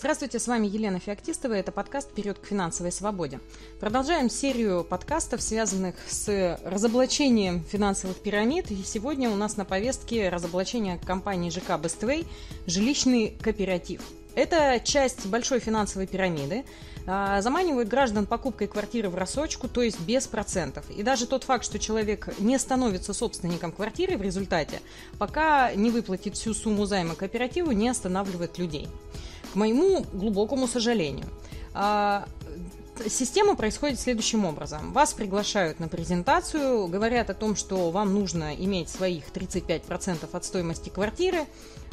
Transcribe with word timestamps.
Здравствуйте, 0.00 0.38
с 0.38 0.48
вами 0.48 0.66
Елена 0.66 0.98
Феоктистова, 0.98 1.52
это 1.52 1.72
подкаст 1.72 2.08
«Вперед 2.08 2.38
к 2.38 2.46
финансовой 2.46 2.90
свободе». 2.90 3.38
Продолжаем 3.80 4.30
серию 4.30 4.82
подкастов, 4.82 5.42
связанных 5.42 5.94
с 6.08 6.58
разоблачением 6.64 7.62
финансовых 7.62 8.16
пирамид. 8.16 8.70
И 8.70 8.82
сегодня 8.82 9.28
у 9.28 9.36
нас 9.36 9.58
на 9.58 9.66
повестке 9.66 10.30
разоблачение 10.30 10.98
компании 11.04 11.50
ЖК 11.50 11.78
«Бествей» 11.78 12.26
«Жилищный 12.66 13.36
кооператив». 13.42 14.00
Это 14.34 14.80
часть 14.82 15.26
большой 15.26 15.60
финансовой 15.60 16.06
пирамиды, 16.06 16.64
а, 17.06 17.42
заманивают 17.42 17.90
граждан 17.90 18.24
покупкой 18.24 18.68
квартиры 18.68 19.10
в 19.10 19.16
рассрочку, 19.16 19.68
то 19.68 19.82
есть 19.82 20.00
без 20.00 20.26
процентов. 20.26 20.88
И 20.88 21.02
даже 21.02 21.26
тот 21.26 21.44
факт, 21.44 21.62
что 21.62 21.78
человек 21.78 22.26
не 22.38 22.58
становится 22.58 23.12
собственником 23.12 23.70
квартиры 23.70 24.16
в 24.16 24.22
результате, 24.22 24.80
пока 25.18 25.74
не 25.74 25.90
выплатит 25.90 26.36
всю 26.36 26.54
сумму 26.54 26.86
займа 26.86 27.16
кооперативу, 27.16 27.72
не 27.72 27.90
останавливает 27.90 28.56
людей. 28.56 28.88
К 29.52 29.56
моему 29.56 30.04
глубокому 30.12 30.66
сожалению. 30.68 31.26
А, 31.74 32.26
система 33.08 33.56
происходит 33.56 33.98
следующим 33.98 34.44
образом. 34.44 34.92
Вас 34.92 35.12
приглашают 35.12 35.80
на 35.80 35.88
презентацию, 35.88 36.86
говорят 36.88 37.30
о 37.30 37.34
том, 37.34 37.56
что 37.56 37.90
вам 37.90 38.14
нужно 38.14 38.54
иметь 38.54 38.88
своих 38.88 39.24
35% 39.32 40.28
от 40.32 40.44
стоимости 40.44 40.88
квартиры, 40.88 41.46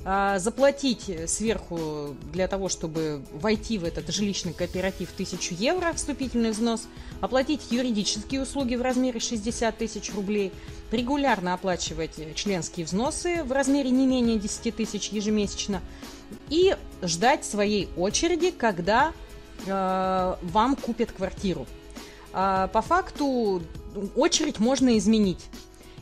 заплатить 0.04 1.12
сверху 1.28 2.16
для 2.32 2.48
того, 2.48 2.70
чтобы 2.70 3.22
войти 3.34 3.78
в 3.78 3.84
этот 3.84 4.10
жилищный 4.10 4.54
кооператив 4.54 5.10
1000 5.14 5.54
евро, 5.56 5.92
вступительный 5.92 6.52
взнос, 6.52 6.88
оплатить 7.20 7.72
юридические 7.72 8.44
услуги 8.44 8.76
в 8.76 8.82
размере 8.82 9.20
60 9.20 9.78
тысяч 9.78 10.14
рублей, 10.14 10.54
регулярно 10.92 11.54
оплачивать 11.54 12.36
членские 12.36 12.86
взносы 12.86 13.44
в 13.44 13.52
размере 13.52 13.90
не 13.90 14.08
менее 14.08 14.40
10 14.40 14.76
тысяч 14.76 15.10
ежемесячно– 15.10 15.82
и 16.50 16.76
ждать 17.02 17.46
своей 17.46 17.90
очереди, 17.98 18.52
когда 18.52 19.14
э, 19.66 20.36
вам 20.42 20.76
купят 20.76 21.12
квартиру. 21.12 21.66
Э, 22.34 22.68
по 22.72 22.82
факту 22.82 23.62
очередь 24.16 24.60
можно 24.60 24.98
изменить. 24.98 25.46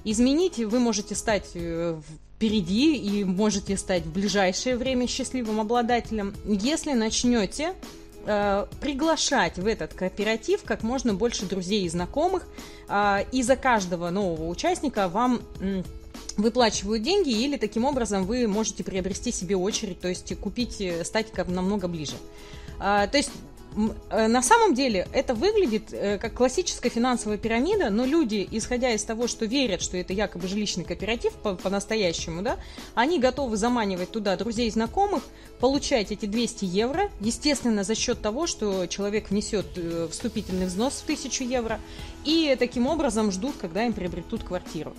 Изменить 0.03 0.57
вы 0.57 0.79
можете 0.79 1.15
стать 1.15 1.51
э, 1.55 1.99
впереди 2.35 2.97
и 2.97 3.23
можете 3.23 3.77
стать 3.77 4.03
в 4.03 4.11
ближайшее 4.11 4.75
время 4.75 5.07
счастливым 5.07 5.59
обладателем, 5.59 6.35
если 6.45 6.93
начнете 6.93 7.73
э, 8.25 8.65
приглашать 8.81 9.57
в 9.57 9.65
этот 9.65 9.93
кооператив 9.93 10.63
как 10.63 10.83
можно 10.83 11.13
больше 11.13 11.45
друзей 11.45 11.85
и 11.85 11.89
знакомых, 11.89 12.47
э, 12.89 13.25
и 13.31 13.41
за 13.41 13.55
каждого 13.55 14.09
нового 14.09 14.49
участника 14.49 15.07
вам 15.07 15.41
выплачивают 16.37 17.03
деньги, 17.03 17.29
или 17.29 17.57
таким 17.57 17.85
образом 17.85 18.25
вы 18.25 18.47
можете 18.47 18.83
приобрести 18.83 19.31
себе 19.31 19.55
очередь, 19.55 20.01
то 20.01 20.09
есть 20.09 20.37
купить, 20.39 20.81
э, 20.81 21.03
стать 21.05 21.31
как 21.31 21.47
намного 21.47 21.87
ближе. 21.87 22.15
А, 22.79 23.07
то 23.07 23.17
есть 23.17 23.31
на 24.09 24.41
самом 24.41 24.73
деле 24.73 25.07
это 25.11 25.33
выглядит 25.33 25.91
э, 25.91 26.17
как 26.17 26.33
классическая 26.33 26.89
финансовая 26.89 27.37
пирамида, 27.37 27.89
но 27.89 28.05
люди, 28.05 28.47
исходя 28.51 28.91
из 28.91 29.03
того, 29.03 29.27
что 29.27 29.45
верят, 29.45 29.81
что 29.81 29.97
это 29.97 30.13
якобы 30.13 30.47
жилищный 30.47 30.83
кооператив 30.83 31.33
по- 31.33 31.55
по-настоящему, 31.55 32.41
да, 32.41 32.57
они 32.93 33.19
готовы 33.19 33.57
заманивать 33.57 34.11
туда 34.11 34.35
друзей 34.37 34.67
и 34.67 34.71
знакомых, 34.71 35.23
получать 35.59 36.11
эти 36.11 36.25
200 36.25 36.65
евро, 36.65 37.09
естественно, 37.19 37.83
за 37.83 37.95
счет 37.95 38.21
того, 38.21 38.47
что 38.47 38.87
человек 38.87 39.29
внесет 39.29 39.65
вступительный 40.09 40.67
взнос 40.67 40.95
в 40.95 41.03
1000 41.03 41.43
евро, 41.43 41.79
и 42.23 42.55
таким 42.57 42.87
образом 42.87 43.31
ждут, 43.31 43.55
когда 43.59 43.85
им 43.85 43.93
приобретут 43.93 44.43
квартиру. 44.43 44.93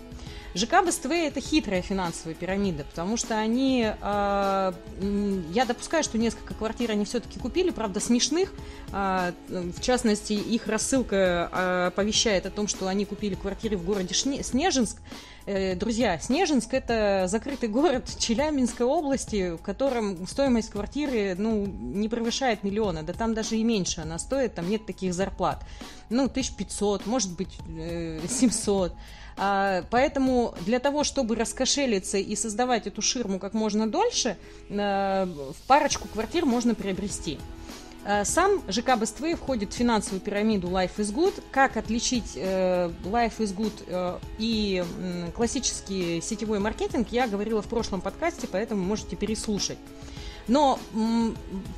ЖК 0.57 0.83
БСТВ 0.83 1.11
это 1.11 1.41
хитрая 1.41 1.83
финансовая 1.83 2.35
пирамида, 2.35 2.85
потому 2.85 3.19
что 3.19 3.37
они, 3.37 3.93
э, 4.01 4.73
я 5.53 5.65
допускаю, 5.67 6.03
что 6.03 6.17
несколько 6.17 6.55
квартир 6.55 6.93
они 6.93 7.05
все-таки 7.05 7.39
купили, 7.39 7.71
правда 7.71 8.01
смешных, 8.01 8.53
э, 8.93 9.33
в 9.49 9.81
частности 9.83 10.33
их 10.33 10.67
рассылка 10.67 11.51
э, 11.53 11.87
оповещает 11.89 12.47
о 12.47 12.51
том, 12.51 12.69
что 12.69 12.89
они 12.89 13.05
купили 13.05 13.35
квартиры 13.35 13.77
в 13.77 13.85
городе 13.85 14.15
Шне- 14.15 14.43
Снежинск. 14.43 14.97
Э, 15.47 15.77
друзья, 15.77 16.19
Снежинск 16.19 16.75
это 16.75 17.27
закрытый 17.29 17.69
город 17.69 18.11
Челябинской 18.19 18.85
области, 18.85 19.55
в 19.55 19.63
котором 19.63 20.27
стоимость 20.27 20.71
квартиры 20.71 21.37
ну, 21.39 21.67
не 21.67 22.09
превышает 22.09 22.65
миллиона, 22.65 23.05
да 23.05 23.13
там 23.13 23.33
даже 23.33 23.57
и 23.57 23.63
меньше 23.63 24.01
она 24.01 24.19
стоит, 24.19 24.55
там 24.57 24.69
нет 24.69 24.85
таких 24.87 25.15
зарплат. 25.15 25.65
Ну, 26.11 26.25
1500, 26.25 27.07
может 27.07 27.37
быть, 27.37 27.57
700. 28.29 28.93
А, 29.37 29.85
поэтому 29.91 30.53
для 30.65 30.81
того, 30.81 31.05
чтобы 31.05 31.37
раскошелиться 31.37 32.19
и 32.19 32.35
создавать 32.35 32.89
эту 32.89 33.01
ширму 33.01 33.39
как 33.39 33.55
можно 33.55 33.89
дольше, 33.89 34.37
э, 34.69 34.75
в 35.27 35.67
парочку 35.69 36.09
квартир 36.09 36.45
можно 36.45 36.75
приобрести. 36.75 37.39
Э, 38.07 38.25
сам 38.25 38.63
ЖК 38.69 38.97
Бествей 38.97 39.35
входит 39.35 39.73
в 39.73 39.77
финансовую 39.77 40.21
пирамиду 40.21 40.69
Life 40.69 40.97
is 40.99 41.13
Good. 41.13 41.43
Как 41.51 41.77
отличить 41.77 42.33
э, 42.37 42.91
Life 43.05 43.39
is 43.39 43.55
Good 43.55 44.21
и 44.39 44.85
классический 45.35 46.21
сетевой 46.21 46.61
маркетинг, 46.61 47.09
я 47.11 47.27
говорила 47.27 47.63
в 47.63 47.67
прошлом 47.67 48.01
подкасте, 48.01 48.47
поэтому 48.47 48.85
можете 48.85 49.17
переслушать. 49.17 49.79
Но 50.47 50.79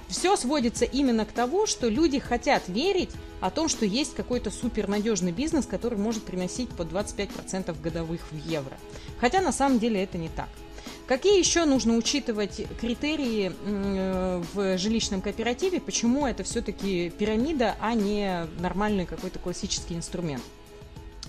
все 0.09 0.37
сводится 0.37 0.85
именно 0.85 1.25
к 1.25 1.33
тому, 1.33 1.67
что 1.67 1.89
люди 1.89 2.19
хотят 2.19 2.69
верить 2.69 3.09
о 3.41 3.51
том, 3.51 3.69
что 3.69 3.87
есть 3.87 4.15
какой-то 4.15 4.51
супернадежный 4.51 5.33
бизнес, 5.33 5.65
который 5.65 5.97
может 5.97 6.25
приносить 6.25 6.69
по 6.69 6.83
25% 6.83 7.81
годовых 7.81 8.21
в 8.31 8.37
евро. 8.47 8.77
Хотя 9.21 9.41
на 9.41 9.53
самом 9.53 9.79
деле 9.79 10.03
это 10.03 10.19
не 10.19 10.29
так. 10.29 10.51
Какие 11.09 11.39
еще 11.39 11.65
нужно 11.65 11.97
учитывать 11.97 12.61
критерии 12.81 13.51
в 14.53 14.77
жилищном 14.77 15.23
кооперативе? 15.23 15.81
Почему 15.81 16.27
это 16.27 16.45
все-таки 16.45 17.11
пирамида, 17.11 17.77
а 17.81 17.95
не 17.95 18.47
нормальный 18.61 19.07
какой-то 19.07 19.39
классический 19.39 19.95
инструмент? 19.95 20.43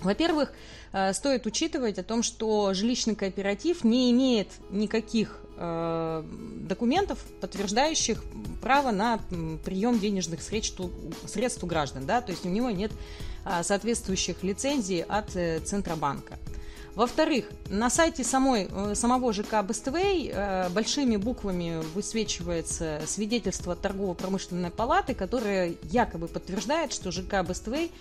Во-первых, 0.02 0.52
э, 0.92 1.12
стоит 1.12 1.44
учитывать 1.46 1.98
о 1.98 2.02
том, 2.02 2.22
что 2.22 2.72
жилищный 2.72 3.14
кооператив 3.14 3.84
не 3.84 4.10
имеет 4.10 4.48
никаких 4.70 5.40
Э, 5.62 6.24
документов, 6.66 7.18
подтверждающих 7.42 8.24
право 8.62 8.92
на 8.92 9.20
прием 9.62 9.98
денежных 9.98 10.40
средств, 10.40 10.80
средств 11.26 11.62
у 11.62 11.66
граждан, 11.66 12.06
да, 12.06 12.22
то 12.22 12.32
есть 12.32 12.46
у 12.46 12.48
него 12.48 12.70
нет 12.70 12.90
а, 13.44 13.62
соответствующих 13.62 14.42
лицензий 14.42 15.02
от 15.02 15.36
э, 15.36 15.60
Центробанка. 15.60 16.38
Во-вторых, 16.94 17.46
на 17.68 17.90
сайте 17.90 18.24
самой, 18.24 18.68
э, 18.70 18.94
самого 18.94 19.32
ЖК 19.32 19.62
Бествей 19.62 20.32
большими 20.70 21.16
буквами 21.16 21.82
высвечивается 21.94 23.00
свидетельство 23.06 23.76
торгово-промышленной 23.76 24.70
палаты, 24.70 25.14
которое 25.14 25.74
якобы 25.84 26.28
подтверждает, 26.28 26.92
что 26.92 27.10
ЖК 27.10 27.42
Бествей 27.42 27.92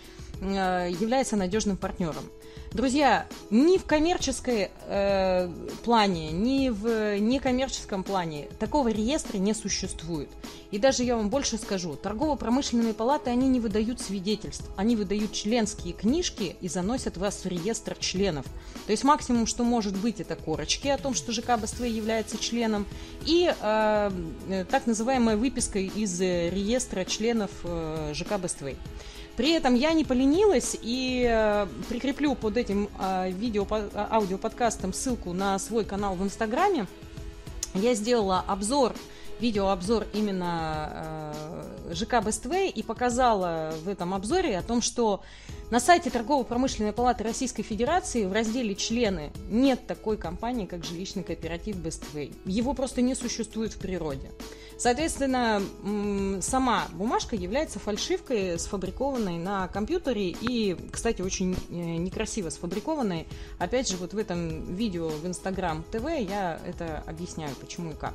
является 0.42 1.36
надежным 1.36 1.76
партнером. 1.76 2.24
Друзья, 2.72 3.26
ни 3.50 3.80
в 3.80 3.86
коммерческой 3.86 4.70
э, 4.88 5.52
плане, 5.84 6.32
ни 6.32 6.70
в 6.70 7.18
некоммерческом 7.18 8.04
плане 8.04 8.48
такого 8.60 8.90
реестра 8.90 9.38
не 9.40 9.56
существует. 9.56 10.30
И 10.70 10.78
даже 10.78 11.04
я 11.04 11.18
вам 11.18 11.30
больше 11.30 11.58
скажу, 11.58 11.96
торгово-промышленные 11.96 12.94
палаты, 12.94 13.32
они 13.32 13.50
не 13.50 13.60
выдают 13.60 14.00
свидетельств, 14.00 14.70
они 14.78 14.96
выдают 14.96 15.32
членские 15.32 15.94
книжки 15.94 16.58
и 16.62 16.68
заносят 16.70 17.18
вас 17.18 17.44
в 17.44 17.48
реестр 17.48 17.96
членов. 18.00 18.46
То 18.90 18.94
есть 18.94 19.04
максимум, 19.04 19.46
что 19.46 19.64
может 19.64 19.96
быть, 19.96 20.20
это 20.20 20.36
корочки 20.36 20.88
о 20.88 20.98
том, 20.98 21.14
что 21.14 21.32
ЖК 21.32 21.60
БСТВ 21.60 21.86
является 21.86 22.40
членом, 22.40 22.88
и 23.24 23.54
э, 23.62 24.12
так 24.68 24.88
называемая 24.88 25.38
выписка 25.38 25.78
из 25.78 26.20
реестра 26.20 27.06
членов 27.06 27.52
э, 27.66 28.14
ЖК 28.16 28.40
БСТВ. 28.40 28.70
При 29.38 29.52
этом 29.52 29.76
я 29.76 29.94
не 29.94 30.06
поленилась 30.06 30.76
и 30.82 31.24
э, 31.30 31.68
прикреплю 31.88 32.34
под 32.34 32.58
этим 32.58 32.90
э, 33.00 33.30
видео, 33.30 33.68
а, 33.70 34.08
аудиоподкастом 34.10 34.92
ссылку 34.92 35.34
на 35.34 35.60
свой 35.60 35.86
канал 35.86 36.16
в 36.16 36.24
Инстаграме. 36.24 36.88
Я 37.76 37.94
сделала 37.94 38.44
обзор, 38.48 38.96
видеообзор 39.40 40.08
именно 40.14 41.32
ЖК 41.92 42.26
Бествей 42.26 42.72
и 42.72 42.82
показала 42.82 43.72
в 43.84 43.88
этом 43.88 44.16
обзоре 44.16 44.58
о 44.58 44.64
том, 44.64 44.82
что 44.82 45.22
на 45.72 45.80
сайте 45.80 46.10
Торгово-промышленной 46.10 46.94
палаты 46.94 47.24
Российской 47.24 47.62
Федерации 47.62 48.26
в 48.26 48.34
разделе 48.34 48.74
«Члены» 48.74 49.32
нет 49.52 49.86
такой 49.86 50.18
компании, 50.18 50.66
как 50.66 50.84
жилищный 50.84 51.24
кооператив 51.24 51.76
Бествей. 51.76 52.34
Его 52.46 52.74
просто 52.74 53.02
не 53.04 53.14
существует 53.14 53.74
в 53.74 53.78
природе. 53.78 54.32
Соответственно, 54.80 55.62
сама 56.42 56.88
бумажка 56.94 57.36
является 57.36 57.80
фальшивкой, 57.80 58.58
сфабрикованной 58.58 59.38
на 59.38 59.68
компьютере 59.68 60.30
и, 60.30 60.76
кстати, 60.92 61.22
очень 61.22 61.56
э, 61.70 61.74
некрасиво 61.74 62.50
сфабрикованной. 62.50 63.28
Опять 63.60 63.90
же, 63.90 63.98
вот 63.98 64.14
в 64.14 64.18
этом 64.18 64.74
видео 64.74 65.10
в 65.10 65.28
Instagram 65.28 65.84
ТВ 65.92 66.06
я 66.20 66.60
это 66.66 67.04
объясняю, 67.06 67.54
почему 67.60 67.92
и 67.92 67.94
как. 67.94 68.14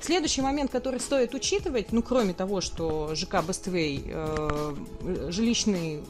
Следующий 0.00 0.42
момент, 0.42 0.70
который 0.70 1.00
стоит 1.00 1.32
учитывать, 1.32 1.92
ну, 1.92 2.02
кроме 2.02 2.34
того, 2.34 2.60
что 2.60 3.14
ЖК 3.14 3.42
Бествей, 3.42 4.02
э, 4.04 4.74
жилищный 5.30 6.02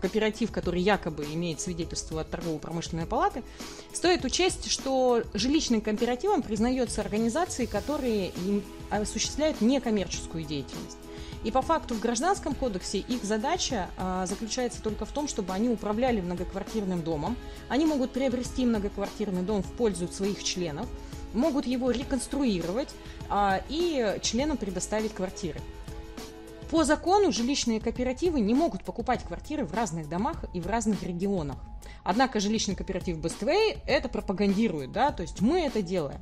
кооператив, 0.00 0.52
который 0.52 0.80
якобы 0.80 1.24
имеет 1.24 1.60
свидетельство 1.60 2.20
от 2.20 2.30
торгово-промышленной 2.30 3.06
палаты, 3.06 3.42
стоит 3.92 4.24
учесть, 4.24 4.70
что 4.70 5.22
жилищным 5.34 5.80
кооперативом 5.80 6.42
признается 6.42 7.00
организации, 7.00 7.66
которые 7.66 8.32
осуществляют 8.90 9.60
некоммерческую 9.60 10.44
деятельность. 10.44 10.98
И 11.44 11.50
по 11.50 11.60
факту 11.60 11.94
в 11.94 12.00
Гражданском 12.00 12.54
кодексе 12.54 12.98
их 12.98 13.22
задача 13.22 13.90
а, 13.98 14.24
заключается 14.24 14.82
только 14.82 15.04
в 15.04 15.12
том, 15.12 15.28
чтобы 15.28 15.52
они 15.52 15.68
управляли 15.68 16.22
многоквартирным 16.22 17.02
домом. 17.02 17.36
Они 17.68 17.84
могут 17.84 18.12
приобрести 18.12 18.64
многоквартирный 18.64 19.42
дом 19.42 19.62
в 19.62 19.70
пользу 19.72 20.08
своих 20.08 20.42
членов, 20.42 20.88
могут 21.34 21.66
его 21.66 21.90
реконструировать 21.90 22.88
а, 23.28 23.62
и 23.68 24.18
членам 24.22 24.56
предоставить 24.56 25.12
квартиры. 25.12 25.60
По 26.70 26.84
закону 26.84 27.30
жилищные 27.30 27.80
кооперативы 27.80 28.40
не 28.40 28.54
могут 28.54 28.84
покупать 28.84 29.22
квартиры 29.22 29.64
в 29.64 29.74
разных 29.74 30.08
домах 30.08 30.44
и 30.54 30.60
в 30.60 30.66
разных 30.66 31.02
регионах. 31.02 31.56
Однако 32.02 32.40
жилищный 32.40 32.74
кооператив 32.74 33.18
Bestway 33.18 33.78
это 33.86 34.08
пропагандирует, 34.08 34.92
да, 34.92 35.10
то 35.10 35.22
есть 35.22 35.40
мы 35.40 35.60
это 35.60 35.82
делаем. 35.82 36.20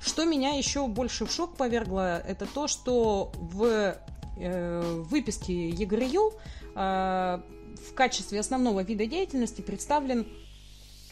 Что 0.00 0.24
меня 0.24 0.50
еще 0.56 0.86
больше 0.86 1.26
в 1.26 1.32
шок 1.32 1.56
повергло, 1.56 2.18
это 2.18 2.46
то, 2.46 2.68
что 2.68 3.32
в 3.36 3.96
э, 4.36 5.02
выписке 5.08 5.70
ЕГРЮ 5.70 6.32
э, 6.74 7.40
в 7.88 7.94
качестве 7.94 8.40
основного 8.40 8.82
вида 8.82 9.06
деятельности 9.06 9.60
представлен 9.60 10.26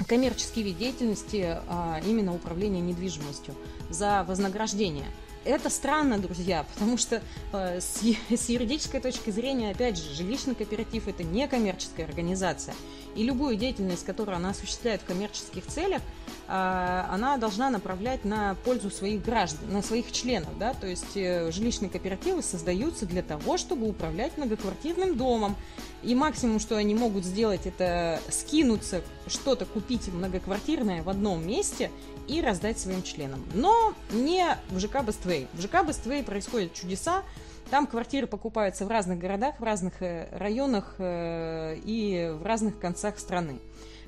коммерческий 0.06 0.62
вид 0.62 0.78
деятельности, 0.78 1.58
а 1.68 2.00
именно 2.06 2.34
управление 2.34 2.82
недвижимостью 2.82 3.54
за 3.90 4.24
вознаграждение– 4.24 5.06
это 5.44 5.70
странно, 5.70 6.18
друзья, 6.18 6.64
потому 6.74 6.96
что 6.96 7.22
э, 7.52 7.80
с, 7.80 8.02
с 8.30 8.48
юридической 8.48 9.00
точки 9.00 9.30
зрения, 9.30 9.70
опять 9.70 9.98
же, 9.98 10.14
жилищный 10.14 10.54
кооператив 10.54 11.08
это 11.08 11.22
не 11.22 11.46
коммерческая 11.48 12.06
организация. 12.06 12.74
И 13.14 13.24
любую 13.24 13.56
деятельность, 13.56 14.04
которую 14.06 14.36
она 14.36 14.50
осуществляет 14.50 15.02
в 15.02 15.04
коммерческих 15.04 15.66
целях, 15.66 16.00
э, 16.48 17.04
она 17.10 17.36
должна 17.36 17.70
направлять 17.70 18.24
на 18.24 18.54
пользу 18.64 18.90
своих 18.90 19.22
граждан, 19.22 19.72
на 19.72 19.82
своих 19.82 20.12
членов. 20.12 20.56
Да? 20.58 20.74
То 20.74 20.86
есть 20.86 21.16
э, 21.16 21.50
жилищные 21.50 21.90
кооперативы 21.90 22.42
создаются 22.42 23.06
для 23.06 23.22
того, 23.22 23.58
чтобы 23.58 23.88
управлять 23.88 24.36
многоквартирным 24.36 25.16
домом. 25.16 25.56
И 26.02 26.14
максимум, 26.14 26.58
что 26.58 26.76
они 26.76 26.94
могут 26.94 27.24
сделать, 27.24 27.66
это 27.66 28.20
скинуться, 28.28 29.02
что-то 29.28 29.66
купить 29.66 30.08
многоквартирное 30.08 31.02
в 31.02 31.08
одном 31.08 31.46
месте 31.46 31.90
и 32.28 32.40
раздать 32.40 32.78
своим 32.78 33.02
членам. 33.02 33.44
Но 33.54 33.94
не 34.10 34.56
в 34.70 34.78
ЖК 34.80 35.02
Бествей. 35.04 35.46
В 35.52 35.62
ЖК 35.62 35.86
Бествей 35.86 36.22
происходят 36.22 36.74
чудеса. 36.74 37.22
Там 37.70 37.86
квартиры 37.86 38.26
покупаются 38.26 38.84
в 38.84 38.88
разных 38.88 39.18
городах, 39.18 39.58
в 39.58 39.62
разных 39.62 40.02
э, 40.02 40.28
районах 40.36 40.96
э, 40.98 41.76
и 41.84 42.30
в 42.38 42.44
разных 42.44 42.78
концах 42.78 43.18
страны. 43.18 43.60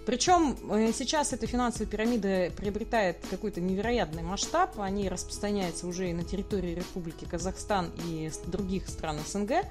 Причем 0.05 0.56
э, 0.70 0.93
сейчас 0.93 1.32
эта 1.32 1.47
финансовая 1.47 1.87
пирамида 1.87 2.50
приобретает 2.56 3.19
какой-то 3.31 3.61
невероятный 3.61 4.23
масштаб. 4.23 4.79
Они 4.79 5.08
распространяются 5.08 5.87
уже 5.87 6.11
и 6.11 6.12
на 6.12 6.25
территории 6.25 6.75
Республики 6.75 7.25
Казахстан 7.25 7.90
и 8.06 8.31
других 8.47 8.88
стран 8.88 9.19
СНГ. 9.26 9.64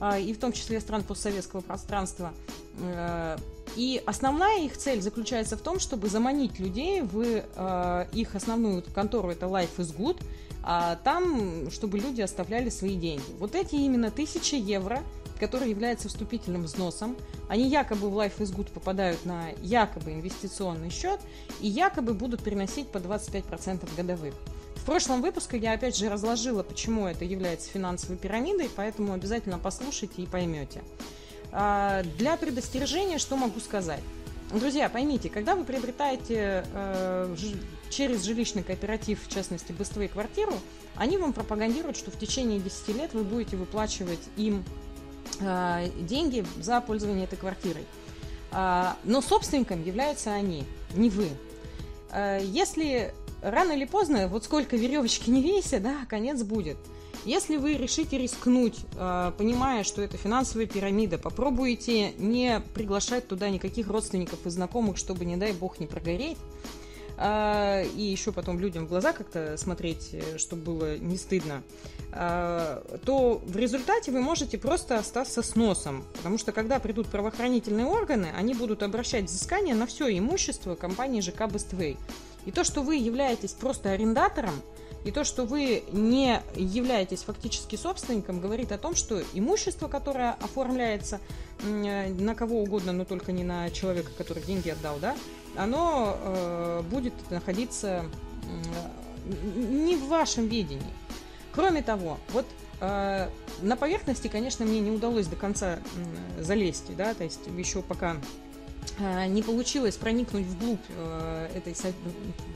А, 0.00 0.18
и 0.18 0.32
в 0.32 0.38
том 0.38 0.52
числе 0.52 0.80
стран 0.80 1.02
постсоветского 1.02 1.60
пространства. 1.60 2.32
Э, 2.80 3.36
и 3.76 4.02
основная 4.06 4.60
их 4.60 4.76
цель 4.76 5.00
заключается 5.00 5.56
в 5.56 5.60
том, 5.60 5.80
чтобы 5.80 6.08
заманить 6.08 6.58
людей 6.58 7.02
в 7.02 7.22
э, 7.24 8.06
их 8.12 8.34
основную 8.34 8.82
контору, 8.94 9.30
это 9.30 9.46
Life 9.46 9.76
is 9.78 9.96
Good, 9.96 10.22
а 10.62 10.96
там, 10.96 11.70
чтобы 11.70 11.98
люди 11.98 12.20
оставляли 12.20 12.68
свои 12.68 12.96
деньги. 12.96 13.24
Вот 13.38 13.54
эти 13.54 13.74
именно 13.74 14.10
тысячи 14.10 14.54
евро, 14.54 15.02
которые 15.40 15.70
являются 15.70 16.08
вступительным 16.08 16.64
взносом, 16.64 17.16
они 17.48 17.68
якобы 17.68 18.08
в 18.08 18.16
Life 18.16 18.38
is 18.38 18.54
Good 18.54 18.72
попадают 18.72 19.24
на 19.24 19.50
якобы 19.62 20.12
инвестиционный 20.12 20.90
счет 20.90 21.20
и 21.60 21.68
якобы 21.68 22.14
будут 22.14 22.42
приносить 22.42 22.88
по 22.88 22.98
25% 22.98 23.88
годовых 23.96 24.34
прошлом 24.84 25.22
выпуске 25.22 25.58
я 25.58 25.72
опять 25.72 25.96
же 25.96 26.08
разложила, 26.08 26.62
почему 26.62 27.06
это 27.06 27.24
является 27.24 27.70
финансовой 27.70 28.16
пирамидой, 28.16 28.70
поэтому 28.74 29.12
обязательно 29.12 29.58
послушайте 29.58 30.22
и 30.22 30.26
поймете. 30.26 30.82
А, 31.52 32.02
для 32.18 32.36
предостережения 32.36 33.18
что 33.18 33.36
могу 33.36 33.60
сказать? 33.60 34.02
Друзья, 34.52 34.88
поймите, 34.88 35.28
когда 35.28 35.54
вы 35.54 35.64
приобретаете 35.64 36.64
э, 36.72 37.36
через 37.90 38.24
жилищный 38.24 38.62
кооператив, 38.62 39.20
в 39.22 39.30
частности, 39.30 39.72
быстрые 39.72 40.08
квартиру, 40.08 40.54
они 40.96 41.18
вам 41.18 41.34
пропагандируют, 41.34 41.98
что 41.98 42.10
в 42.10 42.18
течение 42.18 42.58
10 42.58 42.88
лет 42.96 43.12
вы 43.12 43.24
будете 43.24 43.56
выплачивать 43.56 44.20
им 44.38 44.64
э, 45.40 45.88
деньги 46.00 46.46
за 46.58 46.80
пользование 46.80 47.24
этой 47.24 47.36
квартирой. 47.36 47.84
Э, 48.52 48.92
но 49.04 49.20
собственником 49.20 49.84
являются 49.84 50.32
они, 50.32 50.64
не 50.94 51.10
вы. 51.10 51.28
Э, 52.10 52.40
если 52.42 53.12
рано 53.42 53.72
или 53.72 53.84
поздно, 53.84 54.28
вот 54.28 54.44
сколько 54.44 54.76
веревочки 54.76 55.30
не 55.30 55.42
веся, 55.42 55.80
да, 55.80 56.06
конец 56.08 56.42
будет. 56.42 56.78
Если 57.24 57.56
вы 57.56 57.74
решите 57.74 58.16
рискнуть, 58.16 58.78
э, 58.96 59.32
понимая, 59.36 59.84
что 59.84 60.02
это 60.02 60.16
финансовая 60.16 60.66
пирамида, 60.66 61.18
попробуйте 61.18 62.12
не 62.12 62.62
приглашать 62.74 63.28
туда 63.28 63.50
никаких 63.50 63.88
родственников 63.88 64.46
и 64.46 64.50
знакомых, 64.50 64.96
чтобы, 64.96 65.24
не 65.24 65.36
дай 65.36 65.52
бог, 65.52 65.80
не 65.80 65.86
прогореть, 65.86 66.38
э, 67.18 67.86
и 67.96 68.02
еще 68.02 68.32
потом 68.32 68.60
людям 68.60 68.86
в 68.86 68.88
глаза 68.88 69.12
как-то 69.12 69.56
смотреть, 69.56 70.10
э, 70.12 70.38
чтобы 70.38 70.62
было 70.62 70.98
не 70.98 71.16
стыдно, 71.16 71.62
то 72.10 73.42
в 73.44 73.54
результате 73.54 74.10
вы 74.10 74.22
можете 74.22 74.56
просто 74.56 74.98
остаться 74.98 75.42
с 75.42 75.54
носом. 75.56 76.04
Потому 76.16 76.38
что 76.38 76.52
когда 76.52 76.78
придут 76.78 77.08
правоохранительные 77.08 77.84
органы, 77.84 78.28
они 78.34 78.54
будут 78.54 78.82
обращать 78.82 79.26
взыскание 79.26 79.74
на 79.74 79.86
все 79.86 80.16
имущество 80.16 80.74
компании 80.74 81.20
ЖК 81.20 81.46
Бествей. 81.52 81.98
И 82.48 82.50
то, 82.50 82.64
что 82.64 82.80
вы 82.80 82.96
являетесь 82.96 83.52
просто 83.52 83.90
арендатором, 83.90 84.54
и 85.04 85.10
то, 85.10 85.22
что 85.22 85.44
вы 85.44 85.84
не 85.92 86.40
являетесь 86.56 87.22
фактически 87.22 87.76
собственником, 87.76 88.40
говорит 88.40 88.72
о 88.72 88.78
том, 88.78 88.94
что 88.94 89.20
имущество, 89.34 89.86
которое 89.86 90.30
оформляется 90.30 91.20
на 91.62 92.34
кого 92.34 92.62
угодно, 92.62 92.92
но 92.92 93.04
только 93.04 93.32
не 93.32 93.44
на 93.44 93.68
человека, 93.68 94.12
который 94.16 94.42
деньги 94.42 94.70
отдал, 94.70 94.96
да, 94.98 95.14
оно 95.56 96.16
э, 96.18 96.82
будет 96.90 97.12
находиться 97.30 98.06
э, 98.06 99.58
не 99.58 99.96
в 99.96 100.08
вашем 100.08 100.48
видении. 100.48 100.94
Кроме 101.52 101.82
того, 101.82 102.16
вот 102.30 102.46
э, 102.80 103.28
на 103.60 103.76
поверхности, 103.76 104.28
конечно, 104.28 104.64
мне 104.64 104.80
не 104.80 104.90
удалось 104.90 105.26
до 105.26 105.36
конца 105.36 105.80
э, 106.38 106.42
залезть, 106.42 106.96
да, 106.96 107.12
то 107.12 107.24
есть 107.24 107.40
еще 107.58 107.82
пока 107.82 108.16
Э, 108.16 108.47
не 109.28 109.42
получилось 109.42 109.96
проникнуть 109.96 110.46
вглубь 110.46 110.80
э, 110.88 111.50
этой 111.54 111.74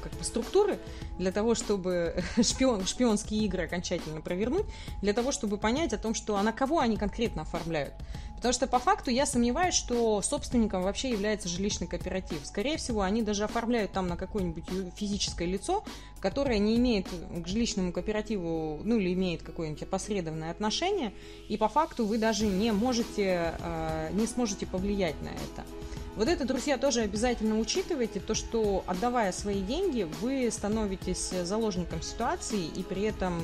как 0.03 0.13
бы, 0.13 0.25
структуры 0.25 0.79
для 1.19 1.33
того, 1.33 1.55
чтобы 1.55 2.23
шпион, 2.43 2.87
шпионские 2.87 3.45
игры 3.45 3.65
окончательно 3.65 4.21
провернуть, 4.21 4.67
для 5.01 5.13
того, 5.13 5.33
чтобы 5.33 5.57
понять 5.59 5.93
о 5.93 5.99
том, 5.99 6.15
что 6.15 6.37
а 6.37 6.43
на 6.43 6.53
кого 6.53 6.81
они 6.81 6.97
конкретно 6.97 7.43
оформляют. 7.43 7.95
Потому 8.43 8.55
что 8.55 8.67
по 8.67 8.81
факту 8.81 9.13
я 9.13 9.25
сомневаюсь, 9.25 9.77
что 9.77 10.21
собственником 10.21 10.83
вообще 10.83 11.11
является 11.11 11.49
жилищный 11.49 11.87
кооператив. 11.87 12.41
Скорее 12.43 12.77
всего, 12.77 13.03
они 13.03 13.23
даже 13.23 13.45
оформляют 13.45 13.93
там 13.93 14.09
на 14.09 14.17
какое-нибудь 14.17 14.65
физическое 14.97 15.47
лицо, 15.47 15.85
которое 16.19 16.59
не 16.59 16.75
имеет 16.75 17.07
к 17.09 17.47
жилищному 17.47 17.93
кооперативу, 17.93 18.81
ну 18.83 18.99
или 18.99 19.13
имеет 19.13 19.45
какое-нибудь 19.45 19.85
опосредованное 19.85 20.51
отношение, 20.51 21.15
и 21.49 21.57
по 21.57 21.69
факту 21.69 22.05
вы 22.05 22.19
даже 22.19 22.47
не 22.47 22.73
можете, 22.73 23.55
э, 23.61 24.11
не 24.13 24.27
сможете 24.27 24.67
повлиять 24.67 25.23
на 25.23 25.29
это. 25.29 25.65
Вот 26.15 26.29
это, 26.29 26.45
друзья, 26.45 26.77
тоже 26.77 27.01
обязательно 27.01 27.59
учитывайте, 27.59 28.21
то, 28.21 28.35
что 28.35 28.85
отдавая 28.87 29.33
свои 29.33 29.63
деньги, 29.63 30.07
вы 30.21 30.51
становитесь 30.51 31.31
заложником 31.45 32.03
ситуации, 32.03 32.67
и 32.67 32.83
при 32.83 33.03
этом 33.05 33.43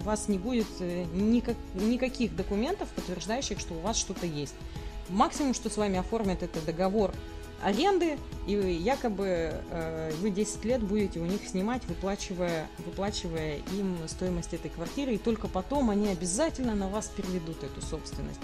у 0.00 0.04
вас 0.04 0.28
не 0.28 0.38
будет 0.38 0.66
э, 0.80 1.04
никак, 1.12 1.56
никаких 1.74 2.34
документов, 2.34 2.88
подтверждающих, 2.96 3.60
что 3.60 3.74
у 3.74 3.80
вас 3.80 3.98
что-то 3.98 4.24
есть. 4.24 4.54
Максимум, 5.10 5.52
что 5.52 5.68
с 5.68 5.76
вами 5.76 5.98
оформят, 5.98 6.42
это 6.42 6.58
договор 6.64 7.12
аренды, 7.62 8.18
и 8.46 8.52
якобы 8.52 9.52
э, 9.70 10.12
вы 10.20 10.30
10 10.30 10.64
лет 10.64 10.82
будете 10.82 11.20
у 11.20 11.26
них 11.26 11.46
снимать, 11.46 11.84
выплачивая, 11.84 12.66
выплачивая 12.78 13.58
им 13.72 13.96
стоимость 14.06 14.54
этой 14.54 14.70
квартиры, 14.70 15.14
и 15.14 15.18
только 15.18 15.48
потом 15.48 15.90
они 15.90 16.08
обязательно 16.08 16.74
на 16.74 16.88
вас 16.88 17.08
переведут 17.08 17.62
эту 17.62 17.82
собственность. 17.82 18.40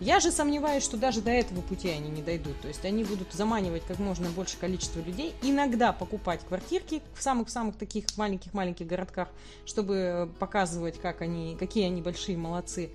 Я 0.00 0.18
же 0.18 0.30
сомневаюсь, 0.30 0.82
что 0.82 0.96
даже 0.96 1.20
до 1.20 1.30
этого 1.30 1.60
пути 1.60 1.90
они 1.90 2.08
не 2.08 2.22
дойдут. 2.22 2.58
То 2.62 2.68
есть 2.68 2.86
они 2.86 3.04
будут 3.04 3.32
заманивать 3.34 3.82
как 3.86 3.98
можно 3.98 4.30
больше 4.30 4.56
количество 4.56 5.00
людей, 5.00 5.34
иногда 5.42 5.92
покупать 5.92 6.40
квартирки 6.48 7.02
в 7.14 7.22
самых-самых 7.22 7.76
таких 7.76 8.06
маленьких-маленьких 8.16 8.86
городках, 8.86 9.28
чтобы 9.66 10.30
показывать, 10.38 10.98
как 10.98 11.20
они, 11.20 11.54
какие 11.58 11.84
они 11.84 12.00
большие 12.00 12.38
молодцы. 12.38 12.88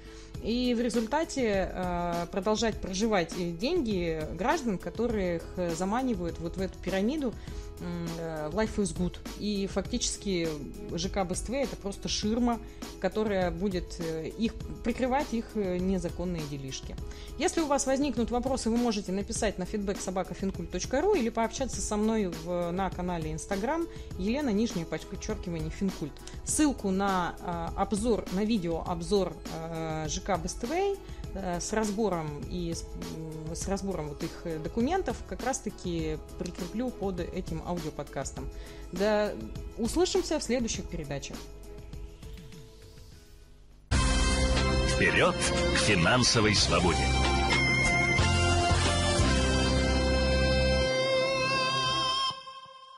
И 0.44 0.74
в 0.74 0.82
результате 0.82 1.70
э, 1.72 2.26
продолжать 2.32 2.82
проживать 2.82 3.36
деньги 3.60 4.28
граждан, 4.34 4.80
которых 4.80 5.44
заманивают 5.78 6.40
вот 6.40 6.58
в 6.58 6.62
эту 6.62 6.78
пирамиду, 6.80 7.34
Э, 7.75 7.75
Life 7.80 8.78
is 8.78 8.96
Good. 8.96 9.18
И 9.40 9.68
фактически 9.68 10.48
ЖК 10.96 11.26
БСТВ 11.26 11.52
это 11.52 11.76
просто 11.76 12.08
ширма, 12.08 12.60
которая 13.00 13.52
будет 13.52 14.00
э, 14.00 14.30
их 14.30 14.54
прикрывать 14.84 15.34
их 15.34 15.46
э, 15.56 15.78
незаконные 15.78 16.44
делишки. 16.50 16.96
Если 17.38 17.62
у 17.62 17.68
вас 17.68 17.86
возникнут 17.86 18.32
вопросы, 18.32 18.70
вы 18.70 18.78
можете 18.78 19.12
написать 19.12 19.58
на 19.58 19.64
feedback 19.64 20.00
собакафинкульт.ру 20.02 21.16
или 21.16 21.30
пообщаться 21.30 21.82
со 21.82 21.98
мной 21.98 22.28
в, 22.28 22.72
на 22.72 22.90
канале 22.90 23.32
Instagram 23.32 23.88
Елена, 24.18 24.50
нижнее 24.50 24.86
подчеркивание, 24.86 25.70
Финкульт. 25.70 26.14
Ссылку 26.46 26.92
на 26.92 27.36
э, 27.40 27.80
обзор, 27.80 28.26
на 28.32 28.44
видео 28.44 28.84
обзор 28.88 29.34
э, 29.54 30.08
ЖК 30.08 30.38
БСТВ 30.38 30.72
Э, 30.72 31.25
с 31.36 31.74
разбором 31.74 32.42
и 32.50 32.74
с, 32.74 32.86
с 33.54 33.68
разбором 33.68 34.10
вот 34.10 34.24
их 34.24 34.32
э, 34.46 34.60
документов 34.60 35.18
как 35.28 35.44
раз-таки 35.44 36.18
прикреплю 36.40 36.90
под 36.90 37.20
этим 37.20 37.62
аудиоподкастом. 37.66 38.50
Да, 38.92 39.32
услышимся 39.78 40.40
в 40.40 40.44
следующих 40.44 40.86
передачах. 40.86 41.38
Вперед 44.96 45.36
к 45.36 45.78
финансовой 45.80 46.56
свободе! 46.56 47.06